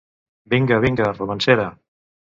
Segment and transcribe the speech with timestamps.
[0.53, 1.69] Vinga, vinga, romancera.